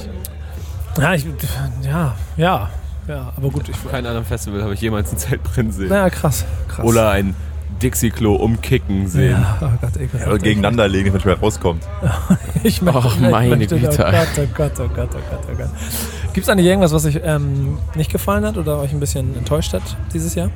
[0.97, 1.25] Ja, ich,
[1.83, 2.69] ja, ja,
[3.07, 3.67] ja, aber gut.
[3.67, 5.87] Ich, keinem anderen Festival habe ich jemals ein Zelt brennen sehen.
[5.89, 6.85] na, krass, krass.
[6.85, 7.35] Oder ein
[7.81, 9.31] Dixie-Klo umkicken sehen.
[9.31, 10.27] Ja, oh Gott, ekelhaft.
[10.27, 11.83] aber gegeneinander legen, wenn man rauskommt.
[12.63, 14.05] Ich möchte, Ach, ich meine möchte, Güte.
[14.07, 15.69] Oh Gott, oh Gott, oh Gott, oh Gott, oh Gott.
[16.33, 19.73] Gibt es eigentlich irgendwas, was euch ähm, nicht gefallen hat oder euch ein bisschen enttäuscht
[19.73, 20.49] hat dieses Jahr?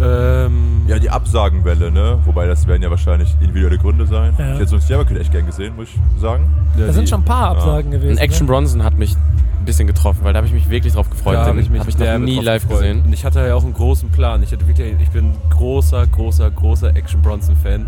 [0.00, 2.18] Ähm, Ja, die Absagenwelle, ne?
[2.24, 4.34] Wobei das werden ja wahrscheinlich individuelle Gründe sein.
[4.38, 4.52] Ja.
[4.54, 6.48] Ich hätte so ein Sterberkind echt gern gesehen, muss ich sagen.
[6.78, 8.12] ja, Da sind schon ein paar Absagen gewesen.
[8.18, 8.52] ein Action ne?
[8.52, 11.34] Bronson hat mich ein bisschen getroffen, weil da habe ich mich wirklich drauf gefreut.
[11.36, 12.80] Da Den habe ich mich hab ich noch nie live gefreut.
[12.80, 13.02] gesehen.
[13.04, 14.42] Und ich hatte ja auch einen großen Plan.
[14.42, 17.86] Ich, hatte wirklich, ich bin großer, großer, großer Action Bronson-Fan.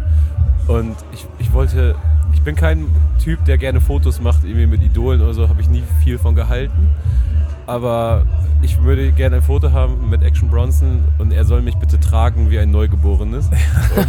[0.68, 1.94] Und ich, ich wollte,
[2.32, 2.86] ich bin kein
[3.22, 6.34] Typ, der gerne Fotos macht, irgendwie mit Idolen oder so, habe ich nie viel von
[6.34, 6.90] gehalten.
[7.66, 8.26] Aber
[8.62, 12.50] ich würde gerne ein Foto haben mit Action Bronson und er soll mich bitte tragen
[12.50, 13.50] wie ein Neugeborenes.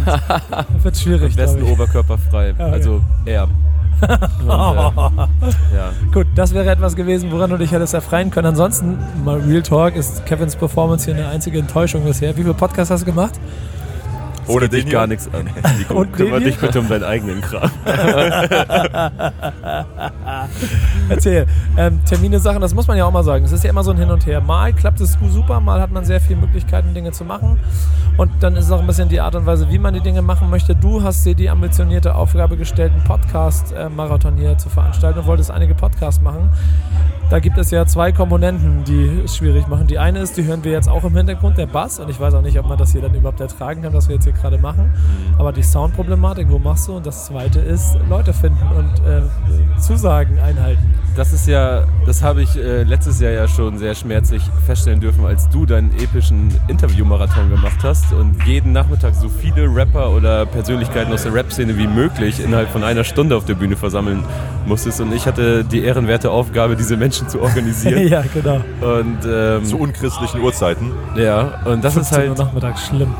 [0.82, 2.54] Wird schwierig, Am besten oberkörperfrei.
[2.58, 3.48] Ja, also er.
[4.00, 4.46] Und, äh,
[5.74, 5.92] ja.
[6.12, 8.48] Gut, das wäre etwas gewesen, woran du dich hättest erfreuen können.
[8.48, 12.36] Ansonsten, mal Real Talk, ist Kevins Performance hier eine einzige Enttäuschung bisher.
[12.36, 13.40] Wie viele Podcasts hast du gemacht?
[14.48, 15.48] Ohne dich gar nichts an.
[15.96, 17.70] Und Kümmer den dich bitte um deinen eigenen Kram.
[21.08, 21.46] Erzähl.
[21.76, 23.44] Ähm, Termine, Sachen, das muss man ja auch mal sagen.
[23.44, 24.40] Es ist ja immer so ein Hin und Her.
[24.40, 27.58] Mal klappt es super, mal hat man sehr viele Möglichkeiten, Dinge zu machen.
[28.16, 30.22] Und dann ist es auch ein bisschen die Art und Weise, wie man die Dinge
[30.22, 30.74] machen möchte.
[30.74, 35.74] Du hast dir die ambitionierte Aufgabe gestellt, einen Podcast-Marathon hier zu veranstalten und wolltest einige
[35.74, 36.50] Podcasts machen.
[37.28, 39.88] Da gibt es ja zwei Komponenten, die es schwierig machen.
[39.88, 41.98] Die eine ist, die hören wir jetzt auch im Hintergrund, der Bass.
[41.98, 44.14] Und ich weiß auch nicht, ob man das hier dann überhaupt ertragen kann, was wir
[44.14, 44.92] jetzt hier gerade machen.
[45.38, 46.96] Aber die Soundproblematik, wo machst du?
[46.96, 49.22] Und das zweite ist, Leute finden und äh,
[49.80, 50.82] Zusagen einhalten.
[51.16, 55.24] Das ist ja, das habe ich äh, letztes Jahr ja schon sehr schmerzlich feststellen dürfen,
[55.24, 61.12] als du deinen epischen Interviewmarathon gemacht hast und jeden Nachmittag so viele Rapper oder Persönlichkeiten
[61.12, 64.24] aus der Rap-Szene wie möglich innerhalb von einer Stunde auf der Bühne versammeln
[64.66, 65.00] musstest.
[65.00, 68.08] Und ich hatte die ehrenwerte Aufgabe, diese Menschen zu organisieren.
[68.08, 68.60] ja, genau.
[68.80, 70.92] Und ähm, Zu unchristlichen Uhrzeiten.
[71.16, 73.14] ja, und das ist 15 Uhr halt, nachmittags schlimm.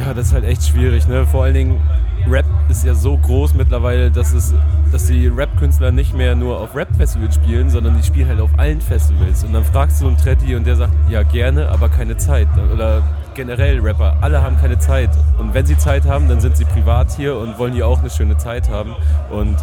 [0.00, 1.26] Ja, das ist halt echt schwierig, ne?
[1.26, 1.80] Vor allen Dingen,
[2.26, 4.54] Rap ist ja so groß mittlerweile, dass es,
[4.92, 8.80] dass die Rap-Künstler nicht mehr nur auf Rap-Festivals spielen, sondern die spielen halt auf allen
[8.80, 9.44] Festivals.
[9.44, 12.48] Und dann fragst du einen Tretti und der sagt, ja gerne, aber keine Zeit.
[12.72, 13.02] Oder
[13.34, 15.10] generell Rapper, alle haben keine Zeit.
[15.38, 18.08] Und wenn sie Zeit haben, dann sind sie privat hier und wollen hier auch eine
[18.10, 18.94] schöne Zeit haben
[19.30, 19.56] und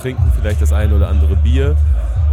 [0.00, 1.76] trinken vielleicht das eine oder andere Bier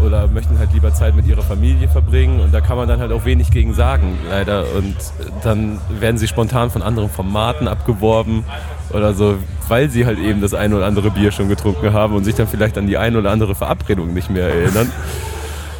[0.05, 3.12] oder möchten halt lieber Zeit mit ihrer Familie verbringen und da kann man dann halt
[3.12, 4.65] auch wenig gegen sagen, leider.
[4.77, 4.95] Und
[5.43, 8.43] dann werden sie spontan von anderen Formaten abgeworben
[8.91, 9.35] oder so,
[9.67, 12.47] weil sie halt eben das eine oder andere Bier schon getrunken haben und sich dann
[12.47, 14.91] vielleicht an die eine oder andere Verabredung nicht mehr erinnern.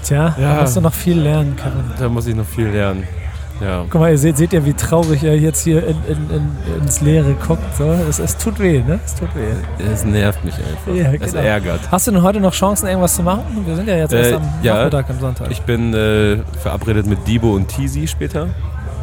[0.04, 0.56] Tja, Ja.
[0.56, 1.84] da musst du noch viel lernen, Kevin.
[1.98, 3.04] Da muss ich noch viel lernen.
[3.62, 3.86] Ja.
[3.90, 7.02] Guck mal, ihr seht, seht ja, wie traurig er jetzt hier in, in, in, ins
[7.02, 7.64] Leere guckt.
[7.78, 7.92] So.
[8.10, 9.00] Es, es tut weh, ne?
[9.06, 9.84] Es tut weh.
[9.92, 10.94] Es nervt mich einfach.
[10.94, 11.44] Ja, Es genau.
[11.44, 11.80] ärgert.
[11.92, 13.44] Hast du denn heute noch Chancen, irgendwas zu machen?
[13.66, 14.76] Wir sind ja jetzt erst Äh, am ja.
[14.76, 15.52] Nachmittag, am Sonntag.
[15.52, 18.48] Ich bin äh, verabredet mit Dibo und Tizi später,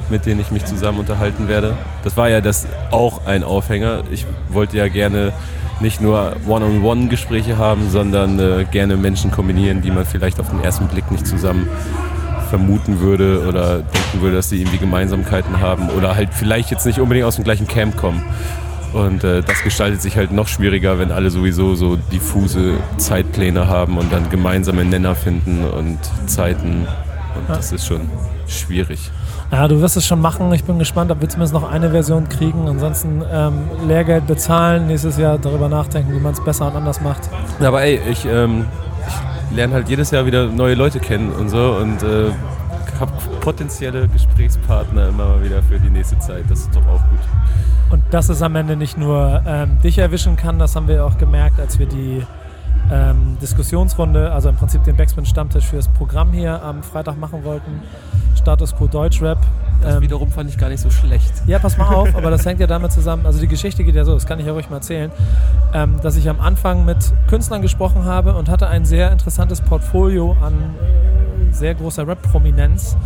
[0.09, 1.75] mit denen ich mich zusammen unterhalten werde.
[2.05, 4.05] Das war ja das auch ein Aufhänger.
[4.11, 5.33] Ich wollte ja gerne
[5.81, 10.87] nicht nur One-on-One-Gespräche haben, sondern äh, gerne Menschen kombinieren, die man vielleicht auf den ersten
[10.87, 11.69] Blick nicht zusammen
[12.57, 16.99] vermuten würde oder denken würde, dass sie irgendwie Gemeinsamkeiten haben oder halt vielleicht jetzt nicht
[16.99, 18.25] unbedingt aus dem gleichen Camp kommen.
[18.95, 23.99] Und äh, das gestaltet sich halt noch schwieriger, wenn alle sowieso so diffuse Zeitpläne haben
[23.99, 26.87] und dann gemeinsame Nenner finden und Zeiten.
[27.35, 28.09] Und das ist schon
[28.47, 29.11] schwierig.
[29.53, 30.51] Ja, du wirst es schon machen.
[30.55, 32.69] Ich bin gespannt, ob wir zumindest noch eine Version kriegen.
[32.69, 37.29] Ansonsten ähm, Lehrgeld bezahlen, nächstes Jahr darüber nachdenken, wie man es besser und anders macht.
[37.61, 38.65] Aber ey, ich, ähm,
[38.96, 38.96] ich
[39.57, 42.31] lerne halt jedes Jahr wieder neue Leute kennen und so und äh,
[43.01, 46.45] habe potenzielle Gesprächspartner immer mal wieder für die nächste Zeit.
[46.49, 47.19] Das ist doch auch gut.
[47.91, 51.19] Und dass es am Ende nicht nur ähm, dich erwischen kann, das haben wir auch
[51.19, 52.23] gemerkt, als wir die
[52.91, 57.83] ähm, Diskussionsrunde, also im Prinzip den Backspin-Stammtisch fürs Programm hier am Freitag machen wollten.
[58.37, 59.39] Status Quo Deutschrap.
[59.83, 61.33] Das Ähm, wiederum fand ich gar nicht so schlecht.
[61.47, 63.27] Ja, pass mal auf, aber das hängt ja damit zusammen.
[63.27, 65.11] Also die Geschichte geht ja so, das kann ich ja ruhig mal erzählen,
[65.75, 70.37] ähm, dass ich am Anfang mit Künstlern gesprochen habe und hatte ein sehr interessantes Portfolio
[70.43, 72.97] an äh, sehr großer Rap-Prominenz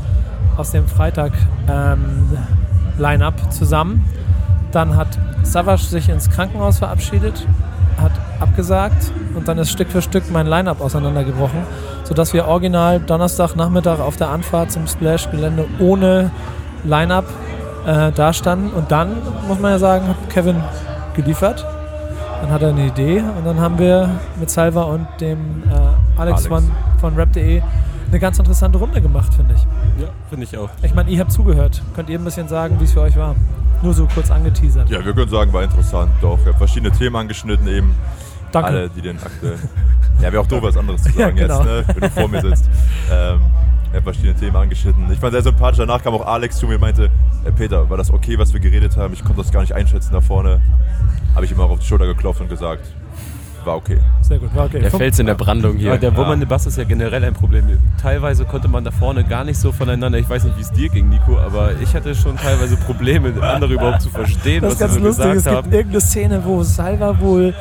[0.56, 4.04] aus dem Freitag-Line-Up zusammen.
[4.72, 7.46] Dann hat Savage sich ins Krankenhaus verabschiedet,
[8.40, 11.62] abgesagt und dann ist Stück für Stück mein Line-Up auseinandergebrochen,
[12.05, 16.31] sodass wir original Donnerstagnachmittag auf der Anfahrt zum Splash-Gelände ohne
[16.85, 17.26] Line-Up
[17.87, 18.70] äh, da standen.
[18.70, 19.16] Und dann,
[19.48, 20.57] muss man ja sagen, hat Kevin
[21.14, 21.64] geliefert.
[22.42, 26.46] Dann hat er eine Idee und dann haben wir mit Salva und dem äh, Alex,
[26.46, 26.46] Alex.
[26.46, 27.62] Von, von rap.de
[28.11, 30.03] eine ganz interessante Runde gemacht, finde ich.
[30.03, 30.70] Ja, finde ich auch.
[30.83, 31.81] Ich meine, ihr habt zugehört.
[31.94, 33.37] Könnt ihr ein bisschen sagen, wie es für euch war?
[33.83, 34.90] Nur so kurz angeteasert.
[34.90, 36.11] Ja, wir können sagen, war interessant.
[36.20, 37.94] Doch, wir haben verschiedene Themen angeschnitten, eben
[38.52, 38.68] Danke.
[38.68, 39.58] alle, die den aktuellen.
[40.20, 41.58] ja, wäre auch doof, was anderes zu Ja, sagen genau.
[41.64, 42.68] jetzt, ne, wenn du vor mir sitzt.
[43.12, 43.40] Ähm,
[43.92, 45.10] er hat verschiedene Themen angeschnitten.
[45.12, 45.78] Ich fand sehr sympathisch.
[45.78, 47.10] Danach kam auch Alex zu mir und meinte:
[47.44, 49.12] äh, Peter, war das okay, was wir geredet haben?
[49.14, 50.60] Ich konnte das gar nicht einschätzen da vorne.
[51.34, 52.84] Habe ich ihm auch auf die Schulter geklopft und gesagt:
[53.64, 53.98] War okay.
[54.20, 54.78] Sehr gut, war okay.
[54.80, 55.90] Der Fels in der Brandung hier.
[55.90, 57.64] Ja, der wummernde Bass ist ja generell ein Problem.
[58.00, 60.88] Teilweise konnte man da vorne gar nicht so voneinander, ich weiß nicht, wie es dir
[60.88, 64.92] ging, Nico, aber ich hatte schon teilweise Probleme, andere überhaupt zu verstehen, Das ist was
[64.94, 65.24] sie ganz so lustig.
[65.26, 65.72] Es gesagt gibt haben.
[65.72, 67.54] irgendeine Szene, wo Salva wohl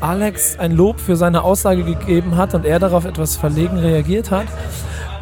[0.00, 4.46] Alex ein Lob für seine Aussage gegeben hat und er darauf etwas verlegen reagiert hat.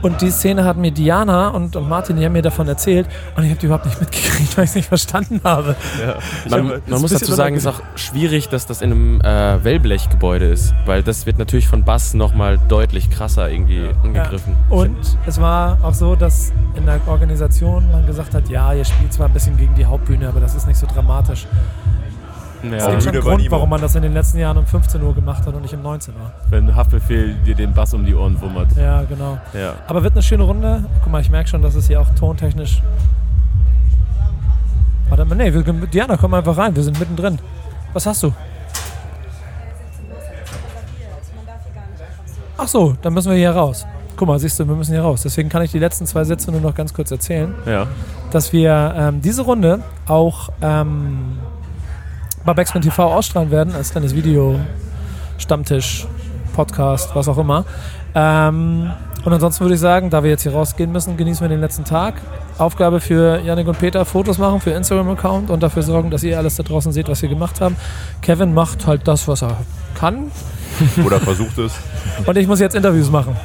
[0.02, 3.06] Und die Szene hat mir Diana und, und Martin, die haben mir davon erzählt
[3.38, 5.76] und ich habe die überhaupt nicht mitgekriegt, weil ich es nicht verstanden habe.
[5.98, 6.16] Ja.
[6.50, 9.64] Man, hab- man muss dazu sagen, es ist auch schwierig, dass das in einem äh,
[9.64, 14.54] Wellblechgebäude ist, weil das wird natürlich von Bass nochmal deutlich krasser irgendwie angegriffen.
[14.68, 19.14] Und es war auch so, dass in der Organisation man gesagt hat, ja, ihr spielt
[19.14, 21.46] zwar ein bisschen gegen die Hauptbühne, aber das ist nicht so dramatisch.
[22.72, 25.03] Es ja, gibt schon einen Grund, warum man das in den letzten Jahren um 15
[25.03, 26.33] Uhr gemacht hat und nicht um 19 Uhr.
[26.50, 28.77] wenn Haftbefehl dir den Bass um die Ohren wummert.
[28.77, 29.38] Ja, genau.
[29.53, 29.74] Ja.
[29.87, 30.85] Aber wird eine schöne Runde.
[31.03, 32.83] Guck mal, ich merke schon, dass es hier auch tontechnisch.
[35.09, 37.38] Warte mal, nee, wir, Diana, komm einfach rein, wir sind mittendrin.
[37.92, 38.33] Was hast du?
[42.57, 43.87] Ach so, dann müssen wir hier raus.
[44.16, 45.22] Guck mal, siehst du, wir müssen hier raus.
[45.22, 47.87] Deswegen kann ich die letzten zwei Sätze nur noch ganz kurz erzählen, ja.
[48.31, 51.38] dass wir ähm, diese Runde auch ähm,
[52.44, 54.61] bei Backspin TV ausstrahlen werden, als kleines Video,
[55.38, 56.07] Stammtisch,
[56.54, 57.64] Podcast, was auch immer.
[58.14, 58.90] Ähm,
[59.24, 61.85] und ansonsten würde ich sagen, da wir jetzt hier rausgehen müssen, genießen wir den letzten
[61.85, 62.14] Tag.
[62.59, 66.57] Aufgabe für Yannick und Peter, Fotos machen für Instagram-Account und dafür sorgen, dass ihr alles
[66.57, 67.76] da draußen seht, was wir gemacht haben.
[68.20, 69.57] Kevin macht halt das, was er
[69.98, 70.30] kann.
[71.04, 71.72] Oder versucht es.
[72.26, 73.37] Und ich muss jetzt Interviews machen.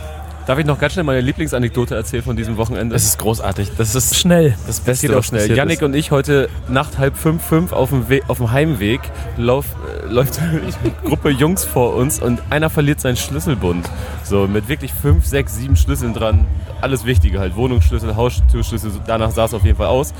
[0.50, 2.94] Darf ich noch ganz schnell meine Lieblingsanekdote erzählen von diesem Wochenende?
[2.94, 3.70] Das ist großartig.
[3.78, 4.56] Das ist Schnell.
[4.66, 5.56] das Es Beste, geht auch schnell.
[5.56, 9.00] Yannick und ich heute Nacht halb fünf, fünf auf dem, We auf dem Heimweg
[9.38, 9.68] lauf,
[10.04, 10.60] äh, läuft eine
[11.06, 13.88] Gruppe Jungs vor uns und einer verliert seinen Schlüsselbund.
[14.24, 16.48] So mit wirklich fünf, sechs, sieben Schlüsseln dran.
[16.82, 17.56] Alles Wichtige halt.
[17.56, 20.16] Wohnungsschlüssel, Haustürschlüssel, danach sah es auf jeden Fall aus.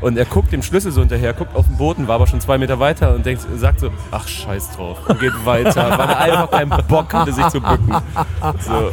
[0.00, 2.56] Und er guckt dem Schlüssel so hinterher, guckt auf den Boden, war aber schon zwei
[2.58, 6.50] Meter weiter und denkt, sagt so, ach scheiß drauf, und geht weiter, weil er einfach
[6.50, 7.92] keinen Bock hatte, sich zu bücken.
[8.60, 8.90] So,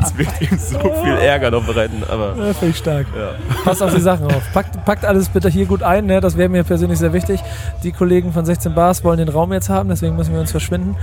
[0.00, 3.06] das wird ihm so viel Ärger noch bereiten, aber Ja, Finde ich stark.
[3.16, 3.32] ja.
[3.64, 4.42] Passt auf die Sachen auf.
[4.52, 6.20] Packt, packt alles bitte hier gut ein, ne?
[6.20, 7.40] das wäre mir persönlich sehr wichtig.
[7.82, 10.96] Die Kollegen von 16 Bars wollen den Raum jetzt haben, deswegen müssen wir uns verschwinden.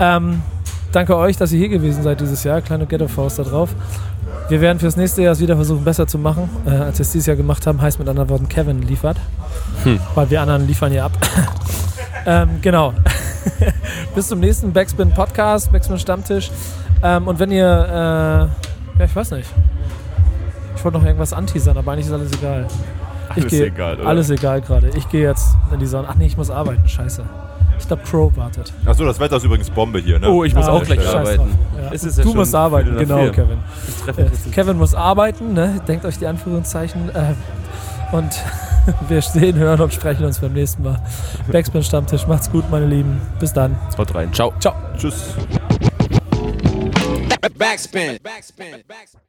[0.00, 0.42] Ähm,
[0.92, 2.60] danke euch, dass ihr hier gewesen seid dieses Jahr.
[2.62, 3.70] Kleine Ghetto-Faust da drauf.
[4.48, 7.10] Wir werden fürs nächste Jahr es wieder versuchen, besser zu machen, äh, als wir es
[7.12, 7.80] dieses Jahr gemacht haben.
[7.82, 9.16] Heißt mit anderen Worten, Kevin liefert.
[10.14, 11.12] Weil wir anderen liefern hier ab.
[12.26, 12.92] ähm, genau.
[14.14, 16.50] Bis zum nächsten Backspin Podcast, Backspin Stammtisch.
[17.02, 19.48] Ähm, und wenn ihr, äh, ja, ich weiß nicht.
[20.76, 22.66] Ich wollte noch irgendwas anteasern, aber eigentlich ist alles egal.
[23.30, 24.08] Ich Alles gehe- egal, oder?
[24.08, 24.90] Alles egal gerade.
[24.96, 26.06] Ich gehe jetzt in die Sonne.
[26.10, 26.86] Ach nee, ich muss arbeiten.
[26.88, 27.24] Scheiße.
[27.78, 28.72] Ich glaube, Crow wartet.
[28.84, 30.28] Achso, das Wetter ist übrigens Bombe hier, ne?
[30.30, 31.58] Oh, ich muss Ah, auch gleich scheiß arbeiten.
[31.76, 31.82] Ja.
[31.84, 33.32] Ja du schon musst arbeiten, genau, vier.
[33.32, 33.58] Kevin.
[33.88, 35.80] Ich treffe Äh, Kevin muss arbeiten, ne?
[35.86, 37.10] denkt euch die Anführungszeichen.
[37.14, 37.34] Äh,
[38.12, 38.30] und
[39.08, 41.00] wir sehen, hören und sprechen uns beim nächsten Mal.
[41.50, 42.26] Backspin Stammtisch.
[42.26, 43.20] Macht's gut, meine Lieben.
[43.38, 43.76] Bis dann.
[43.98, 44.32] Haut rein.
[44.32, 44.52] Ciao.
[44.60, 44.74] Ciao.
[44.96, 45.34] Tschüss.
[47.58, 48.18] Backspin.
[48.22, 48.82] Backspin.
[48.86, 49.20] Backspin.